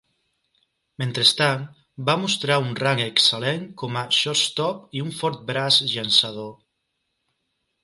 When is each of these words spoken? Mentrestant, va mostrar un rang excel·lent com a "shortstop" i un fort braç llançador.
Mentrestant, 1.01 1.67
va 2.07 2.15
mostrar 2.21 2.57
un 2.63 2.71
rang 2.79 3.03
excel·lent 3.05 3.69
com 3.83 4.01
a 4.03 4.05
"shortstop" 4.21 4.83
i 5.01 5.05
un 5.09 5.15
fort 5.21 5.47
braç 5.53 5.81
llançador. 5.93 6.53